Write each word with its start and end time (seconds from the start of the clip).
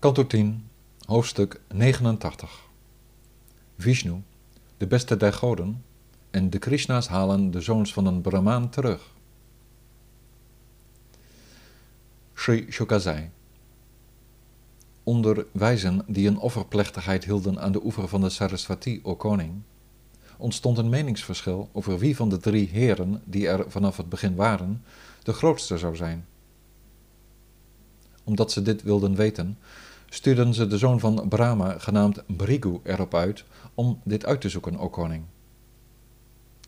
Kanto 0.00 0.26
10, 0.26 0.68
hoofdstuk 1.06 1.60
89 1.68 2.68
Vishnu, 3.78 4.22
de 4.76 4.86
beste 4.86 5.16
der 5.16 5.32
goden, 5.32 5.84
en 6.30 6.50
de 6.50 6.58
Krishna's 6.58 7.08
halen 7.08 7.50
de 7.50 7.60
zoons 7.60 7.92
van 7.92 8.06
een 8.06 8.20
Brahmaan 8.20 8.70
terug. 8.70 9.14
Sri 12.34 12.66
Shuka 12.70 12.98
zei: 12.98 13.30
Onder 15.02 15.46
wijzen 15.52 16.04
die 16.06 16.28
een 16.28 16.38
offerplechtigheid 16.38 17.24
hielden 17.24 17.60
aan 17.60 17.72
de 17.72 17.84
oever 17.84 18.08
van 18.08 18.20
de 18.20 18.30
Saraswati, 18.30 19.00
o 19.02 19.16
koning, 19.16 19.62
ontstond 20.36 20.78
een 20.78 20.88
meningsverschil 20.88 21.68
over 21.72 21.98
wie 21.98 22.16
van 22.16 22.28
de 22.28 22.38
drie 22.38 22.68
heren 22.68 23.22
die 23.24 23.48
er 23.48 23.70
vanaf 23.70 23.96
het 23.96 24.08
begin 24.08 24.34
waren, 24.34 24.84
de 25.22 25.32
grootste 25.32 25.78
zou 25.78 25.96
zijn. 25.96 26.26
Omdat 28.24 28.52
ze 28.52 28.62
dit 28.62 28.82
wilden 28.82 29.14
weten, 29.14 29.58
stuurden 30.12 30.54
ze 30.54 30.66
de 30.66 30.78
zoon 30.78 31.00
van 31.00 31.28
Brahma, 31.28 31.78
genaamd 31.78 32.22
Brigu, 32.26 32.80
erop 32.82 33.14
uit 33.14 33.44
om 33.74 34.00
dit 34.04 34.26
uit 34.26 34.40
te 34.40 34.48
zoeken, 34.48 34.78
o 34.78 34.88
koning. 34.88 35.24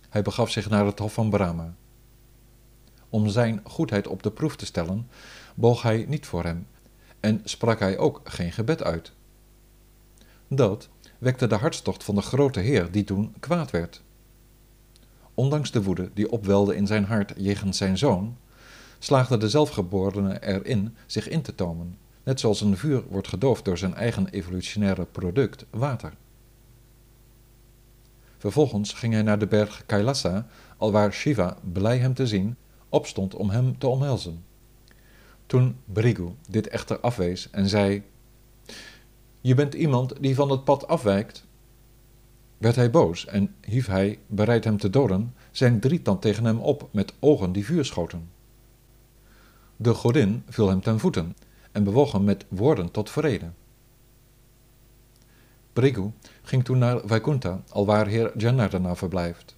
Hij 0.08 0.22
begaf 0.22 0.50
zich 0.50 0.68
naar 0.68 0.86
het 0.86 0.98
hof 0.98 1.12
van 1.12 1.30
Brahma. 1.30 1.74
Om 3.08 3.28
zijn 3.28 3.60
goedheid 3.64 4.06
op 4.06 4.22
de 4.22 4.30
proef 4.30 4.56
te 4.56 4.66
stellen, 4.66 5.08
boog 5.54 5.82
hij 5.82 6.04
niet 6.08 6.26
voor 6.26 6.44
hem 6.44 6.66
en 7.20 7.40
sprak 7.44 7.78
hij 7.78 7.98
ook 7.98 8.20
geen 8.24 8.52
gebed 8.52 8.82
uit. 8.82 9.12
Dat 10.48 10.88
wekte 11.18 11.46
de 11.46 11.54
hartstocht 11.54 12.04
van 12.04 12.14
de 12.14 12.22
grote 12.22 12.60
Heer, 12.60 12.90
die 12.90 13.04
toen 13.04 13.34
kwaad 13.40 13.70
werd. 13.70 14.02
Ondanks 15.34 15.70
de 15.70 15.82
woede 15.82 16.10
die 16.14 16.30
opwelde 16.30 16.76
in 16.76 16.86
zijn 16.86 17.04
hart 17.04 17.32
jegens 17.36 17.76
zijn 17.76 17.98
zoon, 17.98 18.36
slaagde 18.98 19.36
de 19.36 19.48
zelfgeborene 19.48 20.42
erin 20.46 20.96
zich 21.06 21.28
in 21.28 21.42
te 21.42 21.54
tomen, 21.54 21.98
net 22.22 22.40
zoals 22.40 22.60
een 22.60 22.76
vuur 22.76 23.02
wordt 23.08 23.28
gedoofd 23.28 23.64
door 23.64 23.78
zijn 23.78 23.94
eigen 23.94 24.28
evolutionaire 24.28 25.04
product, 25.04 25.66
water. 25.70 26.12
Vervolgens 28.38 28.92
ging 28.92 29.12
hij 29.12 29.22
naar 29.22 29.38
de 29.38 29.46
berg 29.46 29.86
Kailasa, 29.86 30.46
alwaar 30.76 31.12
Shiva, 31.12 31.56
blij 31.72 31.98
hem 31.98 32.14
te 32.14 32.26
zien, 32.26 32.56
opstond 32.88 33.34
om 33.34 33.50
hem 33.50 33.78
te 33.78 33.86
omhelzen. 33.86 34.44
Toen 35.46 35.76
Brigu 35.84 36.28
dit 36.48 36.68
echter 36.68 37.00
afwees 37.00 37.50
en 37.50 37.68
zei: 37.68 38.02
Je 39.40 39.54
bent 39.54 39.74
iemand 39.74 40.22
die 40.22 40.34
van 40.34 40.50
het 40.50 40.64
pad 40.64 40.86
afwijkt. 40.86 41.44
Werd 42.58 42.76
hij 42.76 42.90
boos 42.90 43.26
en 43.26 43.54
hief 43.60 43.86
hij, 43.86 44.18
bereid 44.26 44.64
hem 44.64 44.76
te 44.76 44.90
doden, 44.90 45.34
zijn 45.50 45.80
drietand 45.80 46.22
tegen 46.22 46.44
hem 46.44 46.58
op 46.58 46.88
met 46.92 47.14
ogen 47.18 47.52
die 47.52 47.64
vuur 47.64 47.84
schoten. 47.84 48.30
De 49.76 49.94
godin 49.94 50.42
viel 50.48 50.68
hem 50.68 50.80
ten 50.80 50.98
voeten 50.98 51.36
en 51.72 51.84
bewoog 51.84 52.12
hem 52.12 52.24
met 52.24 52.44
woorden 52.48 52.90
tot 52.90 53.10
vrede. 53.10 53.50
Brigu 55.72 56.10
ging 56.42 56.64
toen 56.64 56.78
naar 56.78 57.00
Vaikuntha, 57.04 57.62
alwaar 57.68 58.06
heer 58.06 58.38
Janardana 58.38 58.96
verblijft. 58.96 59.56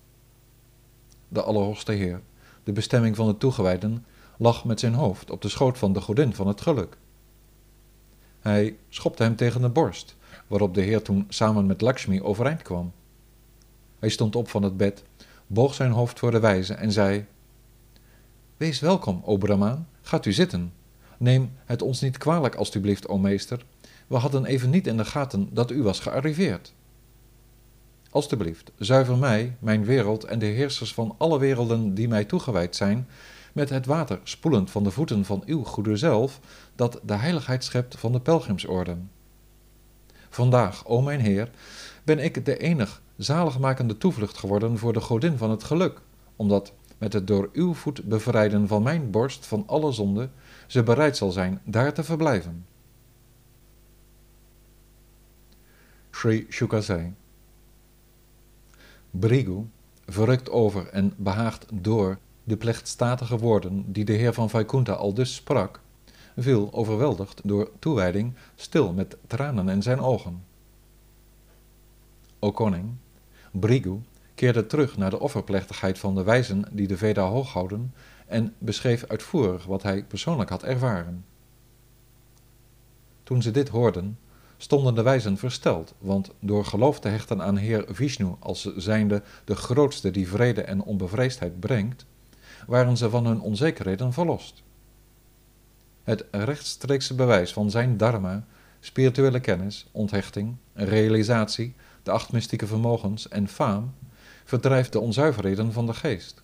De 1.29 1.43
Allerhoogste 1.43 1.93
Heer, 1.93 2.21
de 2.63 2.73
bestemming 2.73 3.17
van 3.17 3.27
de 3.27 3.37
toegewijden, 3.37 4.05
lag 4.39 4.65
met 4.65 4.81
zijn 4.81 4.95
hoofd 4.95 5.31
op 5.31 5.43
de 5.43 5.49
schoot 5.49 5.79
van 5.79 5.93
de 5.93 6.01
godin 6.01 6.35
van 6.35 6.47
het 6.47 6.61
geluk. 6.61 6.97
Hij 8.41 8.77
schopte 8.89 9.23
hem 9.23 9.37
tegen 9.37 9.61
de 9.61 9.69
borst, 9.69 10.17
waarop 10.47 10.75
de 10.75 10.81
heer 10.81 11.03
toen 11.03 11.27
samen 11.29 11.67
met 11.67 11.81
Lakshmi 11.81 12.23
overeind 12.23 12.63
kwam. 12.63 12.93
Hij 13.99 14.09
stond 14.09 14.37
op 14.37 14.49
van 14.49 14.63
het 14.63 14.77
bed, 14.77 15.03
boog 15.47 15.75
zijn 15.75 15.91
hoofd 15.91 16.19
voor 16.19 16.31
de 16.31 16.41
wijze 16.41 16.75
en 16.75 16.93
zei: 16.93 17.27
Wees 18.57 18.81
welkom, 18.81 19.23
o 19.25 19.37
Brahmaan, 19.37 19.89
gaat 20.03 20.27
u 20.27 20.33
zitten. 20.33 20.73
Neem 21.19 21.53
het 21.65 21.83
ons 21.83 22.01
niet 22.01 22.19
kwalijk, 22.19 22.55
alstublieft, 22.55 23.09
o 23.09 23.19
meester. 23.19 23.65
We 24.07 24.17
hadden 24.17 24.45
even 24.45 24.71
niet 24.71 24.87
in 24.87 24.97
de 24.97 25.05
gaten 25.05 25.49
dat 25.53 25.71
u 25.71 25.83
was 25.83 26.01
gearriveerd. 26.01 26.75
Alstublieft, 28.11 28.73
zuiver 28.79 29.19
mij, 29.19 29.57
mijn 29.59 29.85
wereld 29.85 30.25
en 30.25 30.39
de 30.39 30.47
heersers 30.47 30.95
van 30.95 31.15
alle 31.19 31.39
werelden 31.39 31.95
die 31.95 32.09
mij 32.09 32.25
toegewijd 32.25 32.77
zijn, 32.77 33.09
met 33.53 33.71
het 33.71 33.87
water 33.87 34.21
spoelend 34.23 34.71
van 34.71 34.85
de 34.85 34.91
voeten 34.91 35.25
van 35.25 35.43
uw 35.47 35.65
goede 35.65 35.97
zelf, 35.97 36.41
dat 36.77 37.01
de 37.05 37.15
heiligheid 37.15 37.65
schept 37.65 37.99
van 37.99 38.13
de 38.13 38.21
pelgrimsorden. 38.21 39.11
Vandaag, 40.31 40.87
o 40.87 41.03
mijn 41.03 41.21
Heer, 41.21 41.51
ben 42.05 42.19
ik 42.19 42.45
de 42.45 42.59
enig 42.59 43.03
zaligmakende 43.17 43.99
toevlucht 43.99 44.39
geworden 44.39 44.79
voor 44.79 44.93
de 44.93 45.01
godin 45.01 45.39
van 45.39 45.51
het 45.51 45.65
geluk, 45.65 46.01
omdat 46.37 46.73
met 46.99 47.13
het 47.13 47.27
door 47.27 47.51
uw 47.53 47.75
voet 47.75 48.05
bevrijden 48.05 48.69
van 48.69 48.83
mijn 48.83 49.11
borst 49.11 49.47
van 49.47 49.63
alle 49.67 49.93
zonde, 49.93 50.29
ze 50.67 50.83
bereid 50.83 51.17
zal 51.17 51.31
zijn 51.31 51.61
daar 51.65 51.93
te 51.93 52.05
verblijven. 52.05 52.67
Sri 56.11 56.47
Shuka 56.51 56.81
zei, 56.81 57.15
Brigu, 59.11 59.67
verrukt 60.07 60.51
over 60.51 60.89
en 60.89 61.15
behaagd 61.17 61.67
door 61.73 62.19
de 62.45 62.57
plechtstatige 62.57 63.39
woorden 63.39 63.93
die 63.93 64.05
de 64.05 64.13
heer 64.13 64.33
van 64.33 64.51
Vaikunta 64.51 64.93
al 64.93 65.15
dus 65.15 65.35
sprak, 65.35 65.81
viel 66.37 66.73
overweldigd 66.73 67.41
door 67.45 67.71
toewijding 67.79 68.35
stil 68.55 68.93
met 68.93 69.17
tranen 69.27 69.69
in 69.69 69.83
zijn 69.83 70.01
ogen. 70.01 70.45
O 72.39 72.53
koning, 72.53 72.93
Brigu 73.51 74.01
keerde 74.35 74.67
terug 74.67 74.97
naar 74.97 75.11
de 75.11 75.21
offerplechtigheid 75.21 75.99
van 75.99 76.15
de 76.15 76.23
wijzen 76.23 76.65
die 76.71 76.87
de 76.87 76.97
Veda 76.97 77.23
hoog 77.23 77.53
houden 77.53 77.93
en 78.35 78.55
beschreef 78.59 79.05
uitvoerig 79.09 79.65
wat 79.65 79.83
hij 79.83 80.05
persoonlijk 80.05 80.51
had 80.51 80.63
ervaren. 80.63 81.25
Toen 83.23 83.43
ze 83.43 83.51
dit 83.51 83.69
hoorden, 83.69 84.19
stonden 84.57 84.95
de 84.95 85.03
wijzen 85.03 85.37
versteld, 85.37 85.95
want 85.99 86.31
door 86.41 86.65
geloof 86.65 87.01
te 87.01 87.09
hechten 87.09 87.43
aan 87.43 87.57
Heer 87.57 87.85
Vishnu 87.89 88.35
als 88.39 88.75
zijnde 88.77 89.23
de 89.45 89.55
grootste 89.55 90.11
die 90.11 90.29
vrede 90.29 90.63
en 90.63 90.83
onbevreesdheid 90.83 91.61
brengt, 91.61 92.07
waren 92.67 92.97
ze 92.97 93.11
van 93.11 93.27
hun 93.27 93.41
onzekerheden 93.41 94.13
verlost. 94.13 94.63
Het 96.03 96.25
rechtstreekse 96.31 97.15
bewijs 97.15 97.53
van 97.53 97.71
zijn 97.71 97.97
dharma, 97.97 98.47
spirituele 98.81 99.41
kennis, 99.41 99.87
onthechting, 99.93 100.57
realisatie, 100.73 101.75
de 102.03 102.11
acht 102.11 102.33
mystieke 102.33 102.67
vermogens 102.67 103.29
en 103.29 103.49
faam, 103.49 103.95
verdrijft 104.45 104.93
de 104.93 105.01
onzuiverheden 105.01 105.73
van 105.73 105.87
de 105.87 105.95
geest. 105.95 106.44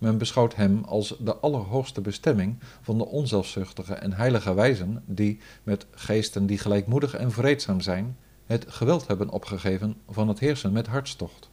Men 0.00 0.18
beschouwt 0.18 0.54
hem 0.54 0.84
als 0.84 1.16
de 1.18 1.36
allerhoogste 1.36 2.00
bestemming 2.00 2.58
van 2.80 2.98
de 2.98 3.06
onzelfzuchtige 3.06 3.94
en 3.94 4.12
heilige 4.12 4.54
wijzen 4.54 5.02
die, 5.06 5.38
met 5.62 5.86
geesten 5.90 6.46
die 6.46 6.58
gelijkmoedig 6.58 7.14
en 7.14 7.32
vreedzaam 7.32 7.80
zijn, 7.80 8.16
het 8.46 8.64
geweld 8.68 9.06
hebben 9.06 9.30
opgegeven 9.30 9.96
van 10.08 10.28
het 10.28 10.38
heersen 10.38 10.72
met 10.72 10.86
hartstocht. 10.86 11.50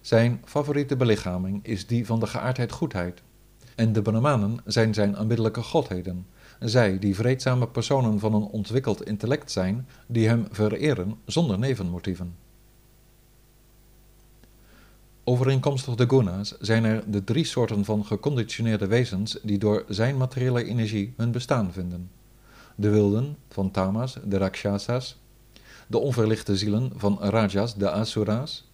Zijn 0.00 0.42
favoriete 0.44 0.96
belichaming 0.96 1.64
is 1.66 1.86
die 1.86 2.06
van 2.06 2.20
de 2.20 2.26
geaardheid 2.26 2.72
goedheid, 2.72 3.22
en 3.74 3.92
de 3.92 4.02
Brahmanen 4.02 4.58
zijn 4.64 4.94
zijn 4.94 5.16
aanbiddelijke 5.16 5.62
godheden, 5.62 6.26
zij 6.58 6.98
die 6.98 7.14
vreedzame 7.14 7.68
personen 7.68 8.18
van 8.18 8.34
een 8.34 8.42
ontwikkeld 8.42 9.06
intellect 9.06 9.50
zijn, 9.50 9.88
die 10.06 10.28
hem 10.28 10.46
vereren 10.50 11.18
zonder 11.24 11.58
nevenmotieven. 11.58 12.34
Overeenkomstig 15.30 15.94
de 15.94 16.08
guna's 16.08 16.54
zijn 16.60 16.84
er 16.84 17.10
de 17.10 17.24
drie 17.24 17.44
soorten 17.44 17.84
van 17.84 18.06
geconditioneerde 18.06 18.86
wezens 18.86 19.38
die 19.42 19.58
door 19.58 19.84
zijn 19.88 20.16
materiële 20.16 20.64
energie 20.64 21.14
hun 21.16 21.30
bestaan 21.30 21.72
vinden. 21.72 22.10
De 22.74 22.88
wilden, 22.88 23.36
van 23.48 23.70
tamas, 23.70 24.16
de 24.24 24.36
rakshasas, 24.36 25.18
de 25.86 25.98
onverlichte 25.98 26.56
zielen, 26.56 26.92
van 26.96 27.18
rajas, 27.20 27.74
de 27.74 27.90
asuras, 27.90 28.70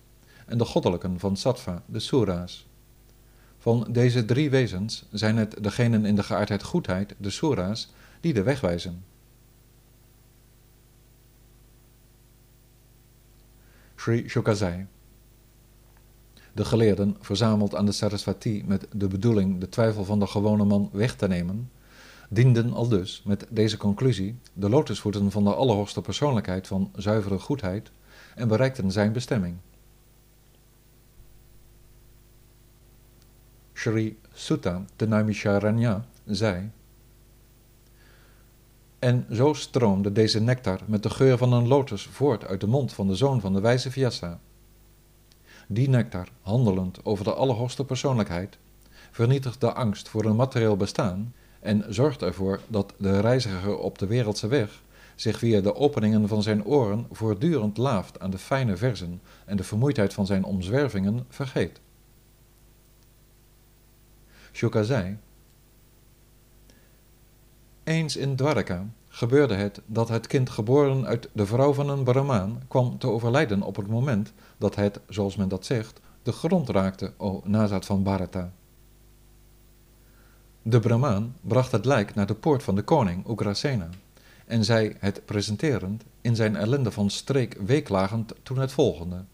en 0.47 0.59
de 0.59 0.65
goddelijken 0.65 1.19
van 1.19 1.37
sattva, 1.37 1.83
de 1.87 1.99
sura's. 1.99 2.67
Van 3.59 3.87
deze 3.91 4.25
drie 4.25 4.51
wezens 4.51 5.05
zijn 5.11 5.37
het 5.37 5.63
degenen 5.63 6.05
in 6.05 6.15
de 6.15 6.23
geaardheid 6.23 6.63
goedheid, 6.63 7.15
de 7.19 7.31
sura's, 7.31 7.93
die 8.21 8.35
de 8.35 8.43
weg 8.43 8.61
wijzen. 8.61 9.05
Sri 13.97 14.29
Shukazai 14.29 14.87
de 16.57 16.65
geleerden, 16.65 17.17
verzameld 17.21 17.75
aan 17.75 17.87
de 17.87 17.93
Saraswati 17.93 18.63
met 18.67 18.87
de 18.93 19.07
bedoeling 19.07 19.61
de 19.61 19.69
twijfel 19.69 20.05
van 20.05 20.19
de 20.19 20.27
gewone 20.27 20.65
man 20.65 20.89
weg 20.93 21.15
te 21.17 21.29
nemen, 21.29 21.71
dienden 22.29 22.73
al 22.73 22.89
dus 22.89 23.23
met 23.25 23.47
deze 23.51 23.77
conclusie 23.77 24.39
de 24.53 24.69
lotusvoeten 24.69 25.31
van 25.31 25.45
de 25.45 25.55
allerhoogste 25.55 26.01
persoonlijkheid 26.01 26.67
van 26.67 26.91
zuivere 26.95 27.39
goedheid 27.39 27.91
en 28.35 28.49
bereikten 28.49 28.93
zijn 28.93 29.13
bestemming. 29.13 29.57
Sri 33.73 34.19
Sutta 34.33 34.85
de 34.97 35.09
Naimisharanya 35.09 36.05
zei 36.25 36.71
en 38.99 39.27
zo 39.33 39.53
stroomde 39.53 40.13
deze 40.13 40.41
nectar 40.41 40.81
met 40.87 41.03
de 41.03 41.11
geur 41.11 41.39
van 41.39 41.53
een 41.53 41.69
lotus 41.69 42.07
voort 42.07 42.45
uit 42.45 42.61
de 42.61 42.67
mond 42.67 42.93
van 42.93 43.09
de 43.09 43.15
zoon 43.15 43.41
van 43.41 43.53
de 43.53 43.61
wijze 43.61 43.91
Vyasa 43.91 44.41
die 45.67 45.89
nectar, 45.89 46.29
handelend 46.41 47.05
over 47.05 47.25
de 47.25 47.35
allerhoogste 47.35 47.85
persoonlijkheid, 47.85 48.59
vernietigt 49.11 49.61
de 49.61 49.73
angst 49.73 50.09
voor 50.09 50.25
een 50.25 50.37
materieel 50.37 50.77
bestaan 50.77 51.35
en 51.61 51.85
zorgt 51.89 52.23
ervoor 52.23 52.61
dat 52.69 52.95
de 52.97 53.21
reiziger 53.21 53.79
op 53.79 53.99
de 53.99 54.07
wereldse 54.07 54.47
weg 54.47 54.83
zich 55.15 55.39
via 55.39 55.61
de 55.61 55.75
openingen 55.75 56.29
van 56.29 56.43
zijn 56.43 56.65
oren 56.65 57.07
voortdurend 57.11 57.77
laaft 57.77 58.21
aan 58.21 58.31
de 58.31 58.39
fijne 58.39 58.77
verzen 58.77 59.21
en 59.45 59.57
de 59.57 59.65
vermoeidheid 59.65 60.15
van 60.15 60.27
zijn 60.27 60.45
omzwervingen 60.45 61.25
vergeet. 61.29 61.81
Shuka 64.53 64.83
zei, 64.83 65.19
Eens 67.85 68.17
in 68.17 68.37
Dwarka 68.37 68.87
gebeurde 69.17 69.55
het 69.55 69.81
dat 69.87 70.09
het 70.09 70.27
kind 70.27 70.51
geboren 70.51 71.07
uit 71.07 71.29
de 71.33 71.47
vrouw 71.47 71.73
van 71.73 71.89
een 71.89 72.05
Brahmaan 72.05 72.63
kwam 72.69 72.99
te 72.99 73.07
overlijden 73.07 73.63
op 73.63 73.77
het 73.77 73.87
moment 73.87 74.33
dat 74.57 74.75
het, 74.75 75.01
zoals 75.09 75.37
men 75.37 75.49
dat 75.49 75.67
zegt, 75.67 76.01
de 76.23 76.33
grond 76.33 76.69
raakte, 76.69 77.13
o 77.17 77.43
nazaat 77.45 77.87
van 77.87 78.03
Bharata. 78.03 78.53
De 80.63 80.81
Brahmaan 80.81 81.37
bracht 81.41 81.73
het 81.73 81.85
lijk 81.85 82.15
naar 82.15 82.27
de 82.27 82.35
poort 82.35 82.63
van 82.63 82.75
de 82.75 82.83
koning, 82.83 83.29
Ugrasena, 83.29 83.89
en 84.47 84.65
zei 84.65 84.97
het 84.99 85.25
presenterend, 85.25 86.05
in 86.21 86.37
zijn 86.37 86.57
ellende 86.57 86.91
van 86.91 87.11
streek 87.11 87.57
weeklagend, 87.67 88.35
toen 88.43 88.59
het 88.59 88.73
volgende. 88.73 89.25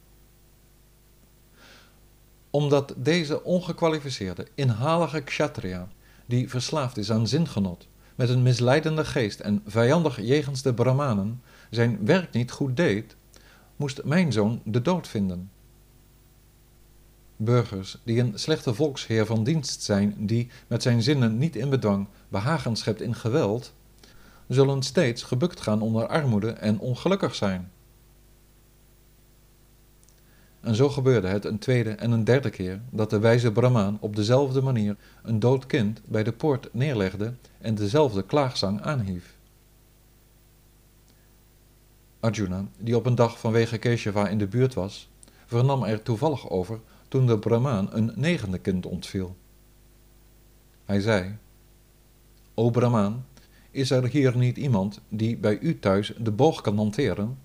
Omdat 2.51 2.95
deze 2.97 3.45
ongekwalificeerde, 3.45 4.47
inhalige 4.55 5.21
kshatriya, 5.21 5.89
die 6.27 6.49
verslaafd 6.49 6.97
is 6.97 7.11
aan 7.11 7.27
zingenot, 7.29 7.87
met 8.15 8.29
een 8.29 8.43
misleidende 8.43 9.05
geest 9.05 9.41
en 9.41 9.63
vijandig 9.67 10.21
jegens 10.21 10.63
de 10.63 10.75
Brahmanen, 10.75 11.43
zijn 11.71 12.05
werk 12.05 12.33
niet 12.33 12.51
goed 12.51 12.77
deed, 12.77 13.17
moest 13.77 14.05
mijn 14.05 14.33
zoon 14.33 14.61
de 14.65 14.83
dood 14.83 15.09
vinden. 15.09 15.51
Burgers 17.37 17.99
die 18.05 18.21
een 18.21 18.33
slechte 18.35 18.75
volksheer 18.75 19.27
van 19.27 19.45
dienst 19.45 19.83
zijn, 19.83 20.15
die 20.19 20.51
met 20.67 20.83
zijn 20.83 21.03
zinnen 21.03 21.39
niet 21.39 21.57
in 21.57 21.71
bedwang 21.71 22.07
behagen 22.29 22.77
schept 22.77 23.01
in 23.01 23.15
geweld, 23.15 23.73
zullen 24.49 24.83
steeds 24.83 25.23
gebukt 25.23 25.61
gaan 25.61 25.83
onder 25.83 26.07
armoede 26.07 26.51
en 26.51 26.79
ongelukkig 26.79 27.35
zijn. 27.35 27.72
En 30.63 30.75
zo 30.75 30.89
gebeurde 30.89 31.29
het 31.29 31.45
een 31.45 31.59
tweede 31.59 31.91
en 31.91 32.11
een 32.11 32.25
derde 32.25 32.51
keer 32.51 32.81
dat 32.91 33.11
de 33.11 33.19
wijze 33.19 33.53
Brahmaan 33.53 33.99
op 34.01 34.17
dezelfde 34.17 34.63
manier 34.63 34.97
een 35.23 35.39
dood 35.39 35.67
kind 35.67 36.01
bij 36.05 36.23
de 36.23 36.33
poort 36.33 36.69
neerlegde 36.73 37.35
en 37.59 37.75
dezelfde 37.75 38.23
klaagzang 38.23 38.81
aanhief. 38.81 39.37
Arjuna, 42.21 42.67
die 42.79 42.97
op 42.97 43.07
een 43.07 43.15
dag 43.15 43.39
vanwege 43.39 43.79
Keshava 43.79 44.29
in 44.29 44.39
de 44.39 44.47
buurt 44.47 44.75
was, 44.75 45.09
vernam 45.47 45.83
er 45.83 46.03
toevallig 46.03 46.51
over 46.51 46.81
toen 47.09 47.27
de 47.27 47.39
Brahmaan 47.39 47.89
een 47.93 48.13
negende 48.15 48.59
kind 48.59 48.87
ontviel. 48.87 49.37
Hij 50.85 51.01
zei: 51.01 51.37
O 52.55 52.71
Brahmaan, 52.71 53.27
is 53.71 53.91
er 53.91 54.07
hier 54.07 54.37
niet 54.37 54.57
iemand 54.57 55.01
die 55.09 55.37
bij 55.37 55.59
u 55.59 55.79
thuis 55.79 56.13
de 56.19 56.31
boog 56.31 56.61
kan 56.61 56.77
hanteren? 56.77 57.39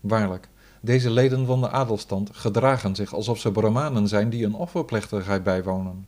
Waarlijk, 0.00 0.48
deze 0.80 1.10
leden 1.10 1.46
van 1.46 1.60
de 1.60 1.70
adelstand 1.70 2.30
gedragen 2.32 2.94
zich 2.94 3.14
alsof 3.14 3.38
ze 3.38 3.52
Brahmanen 3.52 4.08
zijn 4.08 4.30
die 4.30 4.44
een 4.44 4.54
offerplechtigheid 4.54 5.42
bijwonen. 5.42 6.06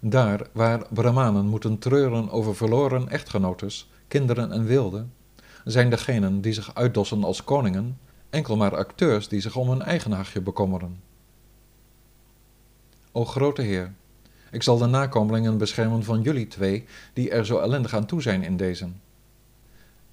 Daar 0.00 0.46
waar 0.52 0.86
Brahmanen 0.90 1.46
moeten 1.46 1.78
treuren 1.78 2.30
over 2.30 2.56
verloren 2.56 3.08
echtgenotes, 3.08 3.90
kinderen 4.08 4.52
en 4.52 4.64
wilden, 4.64 5.12
zijn 5.64 5.90
degenen 5.90 6.40
die 6.40 6.52
zich 6.52 6.74
uitdossen 6.74 7.24
als 7.24 7.44
koningen 7.44 7.98
enkel 8.32 8.56
maar 8.56 8.76
acteurs 8.76 9.28
die 9.28 9.40
zich 9.40 9.56
om 9.56 9.68
hun 9.68 9.82
eigen 9.82 10.12
hachje 10.12 10.40
bekommeren. 10.40 11.00
O 13.12 13.24
grote 13.24 13.62
Heer, 13.62 13.92
ik 14.50 14.62
zal 14.62 14.78
de 14.78 14.86
nakomelingen 14.86 15.58
beschermen 15.58 16.04
van 16.04 16.22
jullie 16.22 16.46
twee, 16.46 16.84
die 17.12 17.30
er 17.30 17.46
zo 17.46 17.58
ellendig 17.58 17.94
aan 17.94 18.06
toe 18.06 18.22
zijn 18.22 18.42
in 18.42 18.56
deze. 18.56 18.88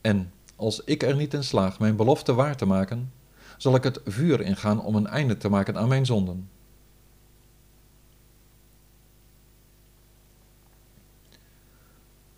En, 0.01 0.31
als 0.59 0.83
ik 0.83 1.03
er 1.03 1.15
niet 1.15 1.33
in 1.33 1.43
slaag 1.43 1.79
mijn 1.79 1.95
belofte 1.95 2.33
waar 2.33 2.55
te 2.55 2.65
maken, 2.65 3.13
zal 3.57 3.75
ik 3.75 3.83
het 3.83 4.01
vuur 4.05 4.41
ingaan 4.41 4.81
om 4.81 4.95
een 4.95 5.07
einde 5.07 5.37
te 5.37 5.49
maken 5.49 5.77
aan 5.77 5.87
mijn 5.87 6.05
zonden. 6.05 6.49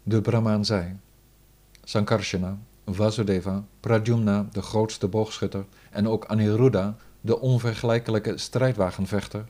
De 0.03 0.21
Brahmaan 0.21 0.65
zei, 0.65 0.97
Sankarsana, 1.83 2.57
Vasudeva, 2.85 3.63
Pradyumna, 3.79 4.47
de 4.51 4.61
grootste 4.61 5.07
boogschutter, 5.07 5.65
en 5.89 6.07
ook 6.07 6.25
Aniruddha, 6.25 6.95
de 7.21 7.39
onvergelijkelijke 7.39 8.37
strijdwagenvechter, 8.37 9.45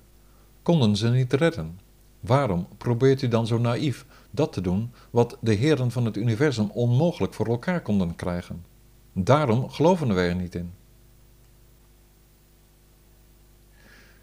konden 0.64 0.96
ze 0.96 1.10
niet 1.10 1.34
redden. 1.34 1.80
Waarom 2.22 2.68
probeert 2.78 3.22
u 3.22 3.28
dan 3.28 3.48
zo 3.48 3.58
naïef 3.58 4.06
dat 4.32 4.54
te 4.54 4.62
doen 4.62 4.92
wat 5.10 5.38
de 5.40 5.54
heren 5.54 5.92
van 5.92 6.06
het 6.06 6.18
universum 6.18 6.70
onmogelijk 6.70 7.34
voor 7.34 7.48
elkaar 7.48 7.82
konden 7.82 8.16
krijgen? 8.16 8.66
Daarom 9.14 9.70
geloven 9.70 10.14
wij 10.14 10.30
er 10.30 10.36
niet 10.36 10.56
in. 10.56 10.74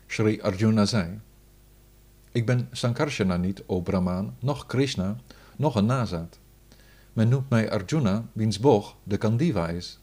Sri 0.06 0.40
Arjuna 0.40 0.84
zei: 0.84 1.20
Ik 2.32 2.46
ben 2.46 2.68
Sankarsana 2.72 3.36
niet, 3.36 3.62
o 3.66 3.80
Brahmaan, 3.80 4.36
noch 4.40 4.66
Krishna, 4.66 5.16
noch 5.56 5.74
een 5.74 5.86
nazaat. 5.86 6.38
Men 7.12 7.28
noemt 7.28 7.50
mij 7.50 7.70
Arjuna, 7.70 8.24
wiens 8.32 8.60
boog 8.60 8.96
de 9.02 9.16
Kandiva 9.16 9.68
is. 9.68 9.98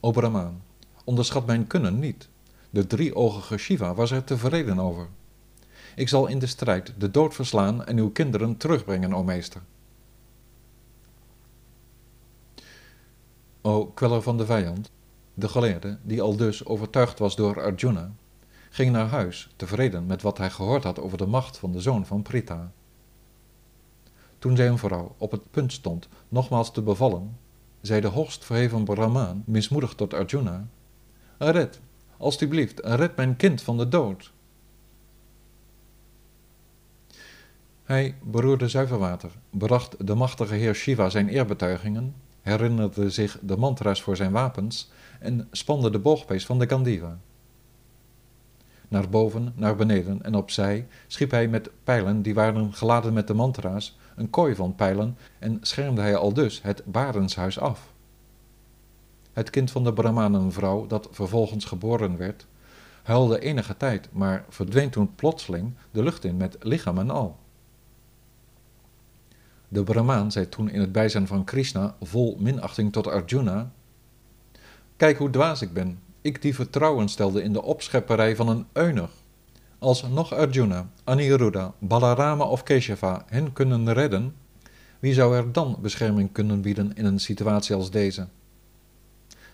O 0.00 0.10
Brahmaan, 0.10 0.62
onderschat 1.04 1.46
mijn 1.46 1.66
kunnen 1.66 1.98
niet. 1.98 2.28
De 2.70 2.86
drieoogige 2.86 3.56
Shiva 3.56 3.94
was 3.94 4.10
er 4.10 4.24
tevreden 4.24 4.78
over. 4.78 5.08
Ik 5.94 6.08
zal 6.08 6.26
in 6.26 6.38
de 6.38 6.46
strijd 6.46 6.94
de 6.98 7.10
dood 7.10 7.34
verslaan 7.34 7.84
en 7.84 7.98
uw 7.98 8.10
kinderen 8.10 8.56
terugbrengen, 8.56 9.14
o 9.14 9.22
meester. 9.22 9.62
O 13.60 13.86
kweller 13.86 14.22
van 14.22 14.36
de 14.36 14.46
vijand, 14.46 14.90
de 15.34 15.48
geleerde, 15.48 15.98
die 16.02 16.22
al 16.22 16.36
dus 16.36 16.64
overtuigd 16.64 17.18
was 17.18 17.36
door 17.36 17.62
Arjuna, 17.62 18.12
ging 18.70 18.92
naar 18.92 19.08
huis, 19.08 19.50
tevreden 19.56 20.06
met 20.06 20.22
wat 20.22 20.38
hij 20.38 20.50
gehoord 20.50 20.84
had 20.84 20.98
over 20.98 21.18
de 21.18 21.26
macht 21.26 21.58
van 21.58 21.72
de 21.72 21.80
zoon 21.80 22.06
van 22.06 22.22
Prita. 22.22 22.72
Toen 24.38 24.56
zijn 24.56 24.78
vrouw 24.78 25.14
op 25.18 25.30
het 25.30 25.50
punt 25.50 25.72
stond 25.72 26.08
nogmaals 26.28 26.72
te 26.72 26.82
bevallen, 26.82 27.38
zei 27.80 28.00
de 28.00 28.06
hoogst 28.06 28.44
verheven 28.44 28.84
Brahmaan, 28.84 29.42
mismoedig 29.46 29.94
tot 29.94 30.14
Arjuna, 30.14 30.66
Red, 31.38 31.80
alstublieft, 32.16 32.80
red 32.84 33.16
mijn 33.16 33.36
kind 33.36 33.62
van 33.62 33.76
de 33.76 33.88
dood. 33.88 34.32
Hij 37.82 38.14
beroerde 38.22 38.68
zuiver 38.68 38.98
water, 38.98 39.30
bracht 39.50 40.06
de 40.06 40.14
machtige 40.14 40.54
heer 40.54 40.74
Shiva 40.74 41.08
zijn 41.08 41.28
eerbetuigingen, 41.28 42.14
herinnerde 42.40 43.10
zich 43.10 43.38
de 43.40 43.56
mantra's 43.56 44.02
voor 44.02 44.16
zijn 44.16 44.32
wapens 44.32 44.90
en 45.20 45.48
spande 45.50 45.90
de 45.90 45.98
boogpees 45.98 46.46
van 46.46 46.58
de 46.58 46.68
Gandiva. 46.68 47.18
Naar 48.88 49.08
boven, 49.08 49.52
naar 49.56 49.76
beneden 49.76 50.22
en 50.22 50.34
opzij 50.34 50.86
schiep 51.06 51.30
hij 51.30 51.48
met 51.48 51.70
pijlen 51.84 52.22
die 52.22 52.34
waren 52.34 52.74
geladen 52.74 53.12
met 53.12 53.26
de 53.26 53.34
mantra's 53.34 53.98
een 54.16 54.30
kooi 54.30 54.54
van 54.54 54.74
pijlen 54.74 55.16
en 55.38 55.58
schermde 55.60 56.00
hij 56.00 56.16
al 56.16 56.32
dus 56.32 56.62
het 56.62 56.82
barenshuis 56.84 57.58
af. 57.58 57.92
Het 59.32 59.50
kind 59.50 59.70
van 59.70 59.84
de 59.84 59.92
Brahmanenvrouw, 59.92 60.86
dat 60.86 61.08
vervolgens 61.10 61.64
geboren 61.64 62.16
werd, 62.16 62.46
huilde 63.02 63.40
enige 63.40 63.76
tijd, 63.76 64.08
maar 64.12 64.44
verdween 64.48 64.90
toen 64.90 65.14
plotseling 65.14 65.74
de 65.90 66.02
lucht 66.02 66.24
in 66.24 66.36
met 66.36 66.56
lichaam 66.60 66.98
en 66.98 67.10
al. 67.10 67.38
De 69.72 69.82
Brahmaan 69.82 70.32
zei 70.32 70.48
toen 70.48 70.70
in 70.70 70.80
het 70.80 70.92
bijzijn 70.92 71.26
van 71.26 71.44
Krishna, 71.44 71.96
vol 72.00 72.36
minachting 72.40 72.92
tot 72.92 73.06
Arjuna: 73.06 73.72
Kijk 74.96 75.18
hoe 75.18 75.30
dwaas 75.30 75.62
ik 75.62 75.72
ben, 75.72 75.98
ik 76.20 76.42
die 76.42 76.54
vertrouwen 76.54 77.08
stelde 77.08 77.42
in 77.42 77.52
de 77.52 77.62
opschepperij 77.62 78.36
van 78.36 78.48
een 78.48 78.66
eunuch. 78.72 79.10
Als 79.78 80.02
nog 80.02 80.34
Arjuna, 80.34 80.90
Aniruddha, 81.04 81.74
Balarama 81.78 82.44
of 82.44 82.62
Keshava 82.62 83.24
hen 83.26 83.52
kunnen 83.52 83.92
redden, 83.92 84.34
wie 84.98 85.14
zou 85.14 85.36
er 85.36 85.52
dan 85.52 85.78
bescherming 85.80 86.32
kunnen 86.32 86.60
bieden 86.60 86.94
in 86.94 87.04
een 87.04 87.20
situatie 87.20 87.74
als 87.74 87.90
deze? 87.90 88.26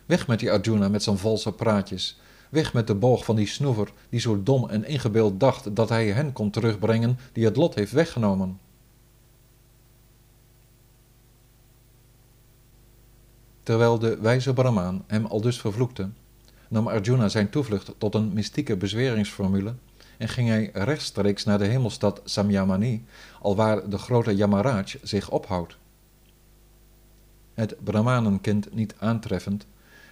Weg 0.06 0.26
met 0.26 0.38
die 0.38 0.52
Arjuna 0.52 0.88
met 0.88 1.02
zijn 1.02 1.18
valse 1.18 1.52
praatjes. 1.52 2.20
Weg 2.50 2.72
met 2.72 2.86
de 2.86 2.94
boog 2.94 3.24
van 3.24 3.36
die 3.36 3.46
snoever 3.46 3.92
die 4.08 4.20
zo 4.20 4.42
dom 4.42 4.68
en 4.68 4.84
ingebeeld 4.84 5.40
dacht 5.40 5.76
dat 5.76 5.88
hij 5.88 6.06
hen 6.06 6.32
kon 6.32 6.50
terugbrengen 6.50 7.18
die 7.32 7.44
het 7.44 7.56
lot 7.56 7.74
heeft 7.74 7.92
weggenomen. 7.92 8.58
Terwijl 13.68 13.98
de 13.98 14.18
wijze 14.20 14.52
Brahmaan 14.52 15.04
hem 15.06 15.26
aldus 15.26 15.60
vervloekte, 15.60 16.08
nam 16.68 16.88
Arjuna 16.88 17.28
zijn 17.28 17.50
toevlucht 17.50 17.94
tot 17.98 18.14
een 18.14 18.32
mystieke 18.32 18.76
bezweringsformule 18.76 19.74
en 20.18 20.28
ging 20.28 20.48
hij 20.48 20.70
rechtstreeks 20.72 21.44
naar 21.44 21.58
de 21.58 21.64
hemelstad 21.64 22.20
Samyamani, 22.24 23.04
alwaar 23.40 23.88
de 23.88 23.98
grote 23.98 24.36
Yamaraj 24.36 24.98
zich 25.02 25.30
ophoudt. 25.30 25.76
Het 27.54 27.84
Brahmanenkind 27.84 28.74
niet 28.74 28.94
aantreffend, 28.98 29.66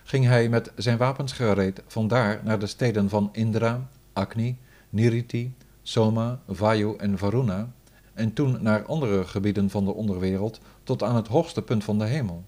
ging 0.05 0.25
hij 0.25 0.49
met 0.49 0.73
zijn 0.75 0.99
wapens 0.99 1.33
gereed 1.33 1.83
vandaar 1.87 2.41
naar 2.45 2.59
de 2.59 2.67
steden 2.67 3.09
van 3.09 3.29
Indra, 3.33 3.89
Agni, 4.13 4.59
Niriti, 4.91 5.55
Soma, 5.83 6.41
Vayu 6.49 6.97
en 6.97 7.19
Varuna, 7.19 7.73
en 8.15 8.33
toen 8.33 8.63
naar 8.63 8.85
andere 8.85 9.25
gebieden 9.25 9.71
van 9.71 9.85
de 9.85 9.95
onderwereld 9.95 10.61
tot 10.83 11.03
aan 11.03 11.17
het 11.17 11.29
hoogste 11.29 11.63
punt 11.63 11.85
van 11.85 11.99
de 11.99 12.05
hemel. 12.05 12.45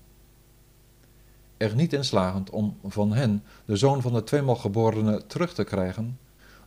Er 1.58 1.74
niet 1.74 1.92
in 1.92 2.04
slagend 2.04 2.50
om 2.50 2.78
van 2.84 3.12
hen 3.12 3.42
de 3.64 3.76
zoon 3.76 4.02
van 4.02 4.12
de 4.12 4.24
tweemaal 4.24 4.56
geborene 4.56 5.26
terug 5.26 5.54
te 5.54 5.64
krijgen, 5.64 6.18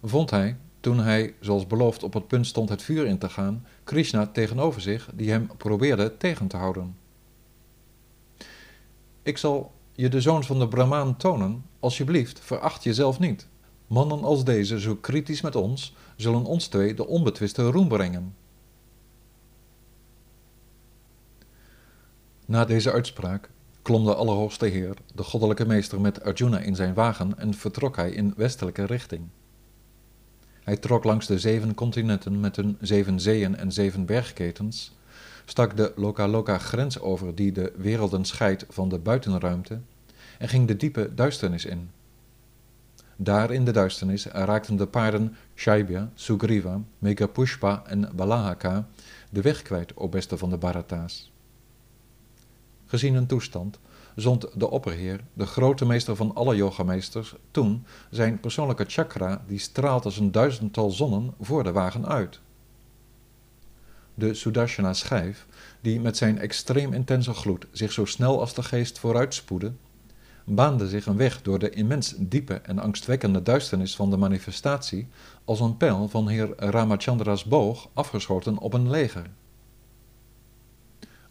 vond 0.03 0.29
hij, 0.29 0.57
toen 0.79 1.00
hij, 1.00 1.33
zoals 1.39 1.67
beloofd, 1.67 2.03
op 2.03 2.13
het 2.13 2.27
punt 2.27 2.48
stond 2.48 2.69
het 2.69 2.81
vuur 2.81 3.05
in 3.05 3.17
te 3.17 3.29
gaan, 3.29 3.65
Krishna 3.83 4.27
tegenover 4.27 4.81
zich, 4.81 5.10
die 5.13 5.31
hem 5.31 5.50
probeerde 5.57 6.17
tegen 6.17 6.48
te 6.48 6.57
houden. 6.57 6.95
Ik 9.24 9.38
zal 9.38 9.71
je 9.91 10.10
de 10.10 10.21
zoons 10.21 10.45
van 10.45 10.60
de 10.60 10.67
Brahmaan 10.67 11.17
tonen, 11.17 11.65
alsjeblieft, 11.79 12.39
veracht 12.39 12.83
jezelf 12.83 13.19
niet. 13.19 13.48
Mannen 13.88 14.24
als 14.24 14.43
deze, 14.43 14.79
zo 14.79 14.95
kritisch 14.95 15.41
met 15.41 15.55
ons, 15.55 15.95
zullen 16.15 16.45
ons 16.45 16.67
twee 16.67 16.93
de 16.93 17.07
onbetwiste 17.07 17.63
roem 17.69 17.88
brengen. 17.88 18.36
Na 22.45 22.65
deze 22.65 22.91
uitspraak 22.91 23.50
klom 23.81 24.05
de 24.05 24.15
Allerhoogste 24.15 24.65
Heer, 24.65 24.93
de 25.15 25.23
goddelijke 25.23 25.65
meester, 25.65 26.01
met 26.01 26.23
Arjuna 26.23 26.59
in 26.59 26.75
zijn 26.75 26.93
wagen 26.93 27.38
en 27.38 27.53
vertrok 27.53 27.95
hij 27.95 28.11
in 28.11 28.33
westelijke 28.38 28.85
richting. 28.85 29.21
Hij 30.63 30.77
trok 30.77 31.03
langs 31.03 31.27
de 31.27 31.39
zeven 31.39 31.73
continenten 31.73 32.39
met 32.39 32.55
hun 32.55 32.77
zeven 32.81 33.19
zeeën 33.19 33.55
en 33.55 33.71
zeven 33.71 34.05
bergketens, 34.05 34.95
stak 35.45 35.77
de 35.77 35.93
Loka-Loka 35.95 36.57
grens 36.57 37.00
over 37.00 37.35
die 37.35 37.51
de 37.51 37.73
werelden 37.75 38.25
scheidt 38.25 38.65
van 38.69 38.89
de 38.89 39.00
buitenruimte 39.00 39.79
en 40.38 40.47
ging 40.47 40.67
de 40.67 40.75
diepe 40.75 41.13
duisternis 41.15 41.65
in. 41.65 41.89
Daar 43.15 43.51
in 43.51 43.65
de 43.65 43.71
duisternis 43.71 44.25
raakten 44.25 44.75
de 44.75 44.88
paarden 44.88 45.35
Shaibya, 45.55 46.11
Sugriva, 46.13 46.81
Megapushpa 47.00 47.83
en 47.85 48.09
Balahaka 48.15 48.88
de 49.29 49.41
weg 49.41 49.61
kwijt, 49.61 49.91
o 49.95 50.09
beste 50.09 50.38
van 50.38 50.50
de 50.50 50.57
Bharata's. 50.57 51.31
Gezien 52.91 53.13
hun 53.13 53.25
toestand 53.25 53.79
zond 54.15 54.48
de 54.53 54.69
opperheer, 54.69 55.21
de 55.33 55.45
grote 55.45 55.86
meester 55.86 56.15
van 56.15 56.36
alle 56.36 56.55
yogameesters, 56.55 57.36
toen 57.51 57.86
zijn 58.10 58.39
persoonlijke 58.39 58.86
chakra, 58.88 59.43
die 59.48 59.60
straalt 59.60 60.05
als 60.05 60.17
een 60.17 60.31
duizendtal 60.31 60.89
zonnen, 60.89 61.33
voor 61.41 61.63
de 61.63 61.71
wagen 61.71 62.07
uit. 62.07 62.39
De 64.13 64.33
Sudarshana 64.33 64.93
schijf, 64.93 65.48
die 65.81 66.00
met 66.00 66.17
zijn 66.17 66.39
extreem 66.39 66.93
intense 66.93 67.33
gloed 67.33 67.67
zich 67.71 67.91
zo 67.91 68.05
snel 68.05 68.39
als 68.39 68.53
de 68.53 68.63
geest 68.63 69.00
vooruitspoedde, 69.00 69.71
baande 70.43 70.88
zich 70.88 71.05
een 71.05 71.17
weg 71.17 71.41
door 71.41 71.60
de 71.60 71.69
immens 71.69 72.13
diepe 72.17 72.53
en 72.53 72.79
angstwekkende 72.79 73.43
duisternis 73.43 73.95
van 73.95 74.10
de 74.10 74.17
manifestatie 74.17 75.07
als 75.45 75.60
een 75.60 75.77
pijl 75.77 76.07
van 76.07 76.27
heer 76.27 76.53
Ramachandra's 76.57 77.43
boog 77.43 77.89
afgeschoten 77.93 78.57
op 78.57 78.74
een 78.74 78.89
leger. 78.89 79.29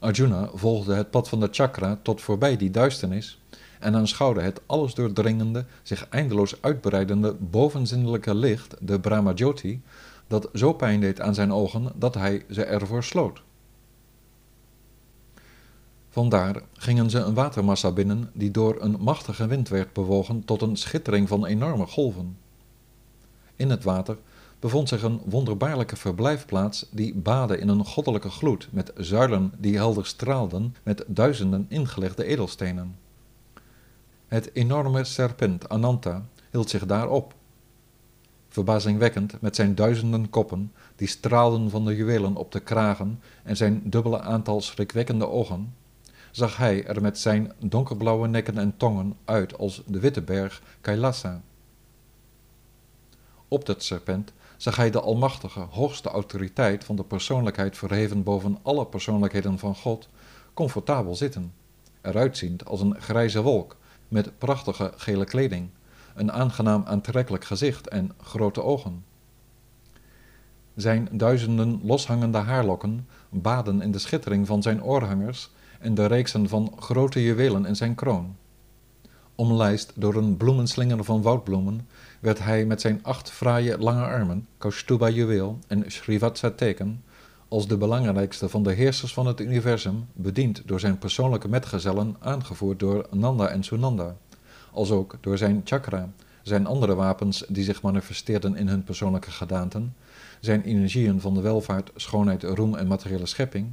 Arjuna 0.01 0.51
volgde 0.55 0.95
het 0.95 1.11
pad 1.11 1.29
van 1.29 1.41
de 1.41 1.49
chakra 1.51 1.99
tot 2.03 2.21
voorbij 2.21 2.57
die 2.57 2.71
duisternis 2.71 3.41
en 3.81 3.95
aanschouwde 3.95 4.41
het 4.41 4.61
alles 4.67 4.95
doordringende, 4.95 5.65
zich 5.83 6.09
eindeloos 6.09 6.63
uitbreidende 6.63 7.35
bovenzinnelijke 7.35 8.35
licht, 8.35 8.77
de 8.81 9.01
Brahmajoti, 9.01 9.83
dat 10.27 10.49
zo 10.55 10.73
pijn 10.73 11.01
deed 11.01 11.21
aan 11.21 11.35
zijn 11.35 11.53
ogen 11.53 11.93
dat 11.95 12.15
hij 12.15 12.45
ze 12.51 12.65
ervoor 12.65 13.05
sloot. 13.05 13.43
Vandaar 16.09 16.63
gingen 16.73 17.11
ze 17.11 17.19
een 17.19 17.35
watermassa 17.35 17.93
binnen 17.93 18.31
die 18.33 18.51
door 18.51 18.77
een 18.81 18.97
machtige 19.01 19.47
wind 19.47 19.69
werd 19.69 19.93
bewogen 19.93 20.45
tot 20.45 20.63
een 20.63 20.77
schittering 20.77 21.29
van 21.29 21.47
enorme 21.47 21.87
golven. 21.87 22.39
In 23.57 23.71
het 23.71 23.85
water 23.85 24.19
bevond 24.61 24.89
zich 24.89 25.03
een 25.03 25.21
wonderbaarlijke 25.25 25.97
verblijfplaats 25.97 26.87
die 26.91 27.15
baadde 27.15 27.59
in 27.59 27.69
een 27.69 27.85
goddelijke 27.85 28.31
gloed 28.31 28.69
met 28.71 28.93
zuilen 28.97 29.53
die 29.59 29.77
helder 29.77 30.07
straalden 30.07 30.77
met 30.83 31.05
duizenden 31.07 31.67
ingelegde 31.69 32.25
edelstenen. 32.25 32.97
Het 34.27 34.51
enorme 34.53 35.05
serpent 35.05 35.69
Ananta 35.69 36.25
hield 36.51 36.71
zich 36.71 36.87
daar 36.87 37.09
op. 37.09 37.35
Verbazingwekkend 38.49 39.41
met 39.41 39.57
zijn 39.57 39.75
duizenden 39.75 40.31
koppen, 40.31 40.73
die 40.97 41.09
straalden 41.09 41.71
van 41.71 41.85
de 41.85 41.97
juwelen 41.97 42.37
op 42.37 42.53
de 42.53 42.61
kragen 42.61 43.21
en 43.43 43.57
zijn 43.57 43.83
dubbele 43.85 44.21
aantal 44.21 44.61
schrikwekkende 44.61 45.29
ogen, 45.29 45.75
zag 46.31 46.57
hij 46.57 46.87
er 46.87 47.03
met 47.03 47.19
zijn 47.19 47.53
donkerblauwe 47.59 48.29
nekken 48.29 48.59
en 48.59 48.77
tongen 48.77 49.17
uit 49.25 49.59
als 49.59 49.83
de 49.87 50.01
witte 50.01 50.23
berg 50.23 50.63
Kailasa. 50.81 51.43
Op 53.49 53.67
dat 53.67 53.83
serpent 53.83 54.33
zag 54.61 54.77
hij 54.77 54.91
de 54.91 55.01
almachtige, 55.01 55.61
hoogste 55.61 56.09
autoriteit 56.09 56.85
van 56.85 56.97
de 56.97 57.05
persoonlijkheid 57.05 57.77
verheven 57.77 58.23
boven 58.23 58.59
alle 58.63 58.87
persoonlijkheden 58.87 59.59
van 59.59 59.75
God, 59.75 60.09
comfortabel 60.55 61.15
zitten, 61.15 61.53
eruitziend 62.01 62.65
als 62.65 62.81
een 62.81 63.01
grijze 63.01 63.43
wolk, 63.43 63.77
met 64.09 64.39
prachtige 64.39 64.93
gele 64.97 65.25
kleding, 65.25 65.69
een 66.15 66.33
aangenaam 66.33 66.83
aantrekkelijk 66.87 67.45
gezicht 67.45 67.89
en 67.89 68.13
grote 68.23 68.63
ogen. 68.63 69.05
Zijn 70.75 71.09
duizenden 71.13 71.81
loshangende 71.83 72.39
haarlokken 72.39 73.09
baden 73.31 73.83
in 73.83 73.91
de 73.91 73.99
schittering 73.99 74.47
van 74.47 74.63
zijn 74.63 74.83
oorhangers 74.83 75.51
en 75.79 75.95
de 75.95 76.07
reeksen 76.07 76.49
van 76.49 76.73
grote 76.79 77.23
juwelen 77.23 77.67
in 77.67 77.77
zijn 77.77 77.95
kroon. 77.95 78.37
Omlijst 79.41 79.93
door 79.95 80.15
een 80.15 80.37
bloemenslinger 80.37 81.05
van 81.05 81.23
woudbloemen, 81.23 81.89
werd 82.21 82.39
hij 82.39 82.65
met 82.65 82.81
zijn 82.81 82.99
acht 83.03 83.31
fraaie 83.31 83.79
lange 83.79 84.05
armen, 84.05 84.47
Kaustuba 84.59 85.09
juweel 85.09 85.59
en 85.67 85.85
Srivatsa 85.87 86.51
teken, 86.51 87.05
als 87.49 87.69
de 87.69 87.77
belangrijkste 87.77 88.49
van 88.49 88.63
de 88.63 88.73
heersers 88.73 89.13
van 89.13 89.27
het 89.27 89.41
universum, 89.41 90.07
bediend 90.13 90.63
door 90.65 90.81
zijn 90.81 90.99
persoonlijke 90.99 91.49
metgezellen, 91.49 92.17
aangevoerd 92.19 92.79
door 92.79 93.07
Nanda 93.11 93.49
en 93.49 93.63
Sunanda, 93.63 94.17
als 94.73 94.91
ook 94.91 95.17
door 95.21 95.39
zijn 95.39 95.61
chakra, 95.65 96.09
zijn 96.43 96.67
andere 96.67 96.95
wapens 96.95 97.45
die 97.49 97.65
zich 97.65 97.83
manifesteerden 97.83 98.57
in 98.57 98.69
hun 98.69 98.85
persoonlijke 98.85 99.31
gedaanten, 99.31 99.97
zijn 100.41 100.63
energieën 100.63 101.21
van 101.21 101.35
de 101.35 101.41
welvaart, 101.41 101.91
schoonheid, 101.97 102.43
roem 102.43 102.75
en 102.75 102.87
materiële 102.87 103.27
schepping, 103.27 103.71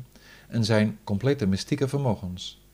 en 0.48 0.66
zijn 0.66 0.98
complete 1.04 1.46
mystieke 1.48 1.88
vermogens. 1.88 2.67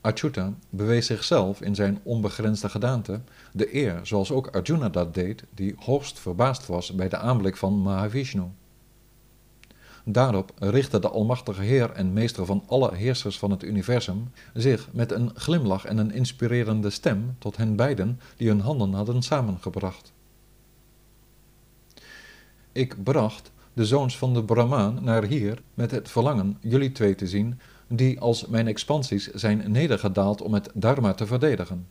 Achyuta 0.00 0.54
bewees 0.70 1.06
zichzelf 1.06 1.60
in 1.60 1.74
zijn 1.74 2.00
onbegrensde 2.02 2.68
gedaante 2.68 3.20
de 3.52 3.74
eer, 3.74 4.00
zoals 4.02 4.32
ook 4.32 4.46
Arjuna 4.46 4.88
dat 4.88 5.14
deed, 5.14 5.44
die 5.54 5.74
hoogst 5.78 6.18
verbaasd 6.18 6.66
was 6.66 6.94
bij 6.94 7.08
de 7.08 7.16
aanblik 7.16 7.56
van 7.56 7.82
Mahavishnu. 7.82 8.44
Daarop 10.04 10.52
richtte 10.58 10.98
de 10.98 11.08
Almachtige 11.08 11.62
Heer 11.62 11.90
en 11.90 12.12
Meester 12.12 12.46
van 12.46 12.64
alle 12.66 12.94
heersers 12.94 13.38
van 13.38 13.50
het 13.50 13.62
universum 13.62 14.30
zich 14.54 14.88
met 14.92 15.12
een 15.12 15.30
glimlach 15.34 15.84
en 15.84 15.98
een 15.98 16.12
inspirerende 16.12 16.90
stem 16.90 17.36
tot 17.38 17.56
hen 17.56 17.76
beiden 17.76 18.20
die 18.36 18.48
hun 18.48 18.60
handen 18.60 18.92
hadden 18.92 19.22
samengebracht. 19.22 20.12
Ik 22.72 23.02
bracht 23.02 23.52
de 23.72 23.86
zoons 23.86 24.18
van 24.18 24.34
de 24.34 24.44
Brahmaan 24.44 25.04
naar 25.04 25.24
hier 25.24 25.62
met 25.74 25.90
het 25.90 26.10
verlangen 26.10 26.58
jullie 26.60 26.92
twee 26.92 27.14
te 27.14 27.26
zien 27.26 27.60
die 27.92 28.20
als 28.20 28.46
mijn 28.46 28.66
expansies 28.66 29.26
zijn 29.26 29.70
nedergedaald 29.70 30.42
om 30.42 30.54
het 30.54 30.70
dharma 30.74 31.12
te 31.12 31.26
verdedigen. 31.26 31.86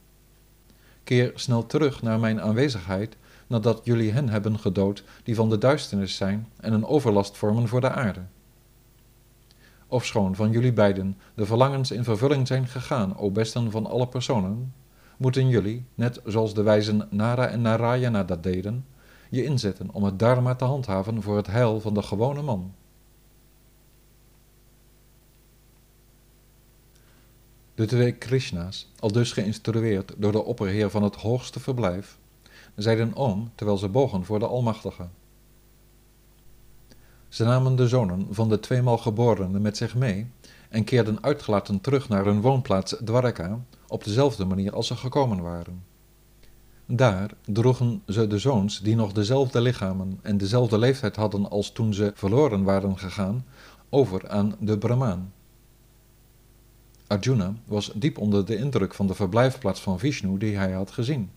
Keer 1.04 1.32
snel 1.36 1.66
terug 1.66 2.02
naar 2.02 2.20
mijn 2.20 2.42
aanwezigheid 2.42 3.18
nadat 3.48 3.82
jullie 3.84 4.12
hen 4.12 4.30
hebben 4.30 4.60
gedood 4.60 5.04
die 5.24 5.36
van 5.36 5.50
de 5.50 5.58
duisternis 5.58 6.16
zijn 6.16 6.48
en 6.60 6.74
een 6.74 6.86
overlast 6.86 7.38
vormen 7.38 7.68
voor 7.68 7.82
de 7.82 7.90
aarde. 7.90 8.22
Ofschoon 9.88 10.36
van 10.36 10.52
jullie 10.52 10.74
beiden 10.74 11.18
de 11.34 11.46
verlangens 11.46 11.92
in 11.92 12.04
vervulling 12.04 12.48
zijn 12.48 12.68
gegaan, 12.68 13.18
o 13.18 13.32
besten 13.32 13.72
van 13.72 13.86
alle 13.86 14.08
personen, 14.08 14.74
moeten 15.18 15.48
jullie, 15.48 15.86
net 15.96 16.22
zoals 16.26 16.54
de 16.54 16.64
wijzen 16.64 17.08
Nara 17.10 17.48
en 17.48 17.62
Narayana 17.62 18.24
dat 18.24 18.44
deden, 18.44 18.86
je 19.30 19.44
inzetten 19.44 19.90
om 19.92 20.04
het 20.04 20.20
dharma 20.20 20.56
te 20.56 20.66
handhaven 20.66 21.22
voor 21.22 21.36
het 21.36 21.48
heil 21.48 21.80
van 21.80 21.94
de 21.94 22.02
gewone 22.02 22.42
man. 22.42 22.74
De 27.80 27.86
twee 27.86 28.12
Krishna's, 28.12 28.88
al 29.00 29.12
dus 29.12 29.32
geïnstrueerd 29.32 30.14
door 30.18 30.32
de 30.32 30.44
opperheer 30.44 30.90
van 30.90 31.04
het 31.04 31.16
hoogste 31.16 31.60
verblijf, 31.60 32.18
zeiden 32.76 33.16
om 33.16 33.52
terwijl 33.56 33.78
ze 33.78 33.88
bogen 33.88 34.26
voor 34.26 34.40
de 34.40 34.48
Almachtige. 34.48 35.08
Ze 37.28 37.44
namen 37.44 37.76
de 37.76 37.88
zonen 37.88 38.28
van 38.30 38.50
de 38.50 38.60
tweemaal 38.60 38.98
geborenen 38.98 39.62
met 39.62 39.78
zich 39.78 39.96
mee 39.96 40.32
en 40.70 40.84
keerden 40.84 41.24
uitgelaten 41.24 41.82
terug 41.82 42.10
naar 42.10 42.26
hun 42.26 42.42
woonplaats 42.42 42.96
Dwarka 43.06 43.60
op 43.88 44.04
dezelfde 44.04 44.46
manier 44.46 44.74
als 44.74 44.88
ze 44.88 44.96
gekomen 44.96 45.42
waren. 45.42 45.84
Daar 46.86 47.32
droegen 47.46 48.02
ze 48.06 48.28
de 48.28 48.40
zoons 48.40 48.82
die 48.82 48.96
nog 48.96 49.12
dezelfde 49.12 49.62
lichamen 49.62 50.20
en 50.22 50.38
dezelfde 50.38 50.78
leeftijd 50.78 51.16
hadden 51.16 51.50
als 51.50 51.72
toen 51.72 51.94
ze 51.94 52.12
verloren 52.16 52.64
waren 52.64 52.98
gegaan, 52.98 53.46
over 53.90 54.30
aan 54.30 54.56
de 54.60 54.78
Brahmaan. 54.78 55.34
Arjuna 57.10 57.54
was 57.66 57.92
diep 57.96 58.18
onder 58.18 58.46
de 58.46 58.56
indruk 58.56 58.94
van 58.94 59.08
de 59.08 59.14
verblijfplaats 59.14 59.82
van 59.82 60.00
Vishnu 60.00 60.38
die 60.38 60.58
hij 60.58 60.72
had 60.72 60.92
gezien. 60.92 61.32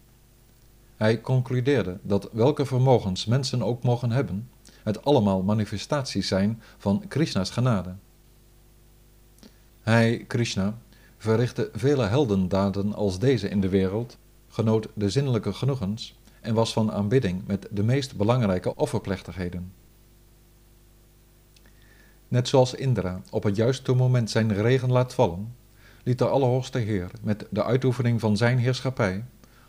Hij 0.96 1.20
concludeerde 1.20 1.98
dat 2.02 2.28
welke 2.32 2.66
vermogens 2.66 3.24
mensen 3.24 3.62
ook 3.62 3.82
mogen 3.82 4.10
hebben, 4.10 4.50
het 4.82 5.04
allemaal 5.04 5.42
manifestaties 5.42 6.28
zijn 6.28 6.62
van 6.78 7.04
Krishna's 7.08 7.50
genade. 7.50 7.94
Hij, 9.80 10.24
Krishna, 10.26 10.78
verrichtte 11.18 11.70
vele 11.74 12.04
heldendaden 12.04 12.94
als 12.94 13.18
deze 13.18 13.48
in 13.48 13.60
de 13.60 13.68
wereld, 13.68 14.18
genoot 14.48 14.88
de 14.94 15.10
zinnelijke 15.10 15.52
genoegens 15.52 16.18
en 16.40 16.54
was 16.54 16.72
van 16.72 16.92
aanbidding 16.92 17.46
met 17.46 17.68
de 17.70 17.82
meest 17.82 18.16
belangrijke 18.16 18.74
offerplechtigheden. 18.76 19.72
Net 22.28 22.48
zoals 22.48 22.74
Indra 22.74 23.22
op 23.30 23.42
het 23.42 23.56
juiste 23.56 23.92
moment 23.92 24.30
zijn 24.30 24.54
regen 24.54 24.92
laat 24.92 25.14
vallen, 25.14 25.60
liet 26.02 26.18
de 26.18 26.28
Allerhoogste 26.28 26.78
Heer 26.78 27.10
met 27.22 27.46
de 27.50 27.64
uitoefening 27.64 28.20
van 28.20 28.36
zijn 28.36 28.58
heerschappij 28.58 29.24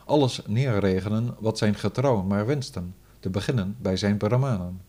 alles 0.05 0.41
neerregenen 0.47 1.35
wat 1.39 1.57
zijn 1.57 1.75
getrouwen 1.75 2.27
maar 2.27 2.45
wensten, 2.45 2.95
te 3.19 3.29
beginnen 3.29 3.75
bij 3.81 3.97
zijn 3.97 4.17
Brahmanen. 4.17 4.81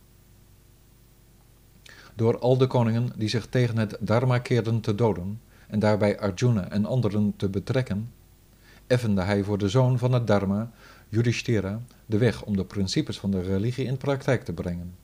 Door 2.14 2.38
al 2.38 2.56
de 2.58 2.66
koningen 2.66 3.12
die 3.16 3.28
zich 3.28 3.46
tegen 3.46 3.78
het 3.78 3.96
Dharma 4.00 4.38
keerden 4.38 4.80
te 4.80 4.94
doden 4.94 5.40
en 5.68 5.78
daarbij 5.78 6.18
Arjuna 6.20 6.70
en 6.70 6.84
anderen 6.84 7.34
te 7.36 7.48
betrekken, 7.48 8.10
effende 8.86 9.22
hij 9.22 9.42
voor 9.42 9.58
de 9.58 9.68
zoon 9.68 9.98
van 9.98 10.12
het 10.12 10.26
Dharma, 10.26 10.70
Yudhishthira, 11.08 11.80
de 12.06 12.18
weg 12.18 12.44
om 12.44 12.56
de 12.56 12.64
principes 12.64 13.18
van 13.18 13.30
de 13.30 13.40
religie 13.40 13.86
in 13.86 13.96
praktijk 13.96 14.44
te 14.44 14.52
brengen. 14.52 14.94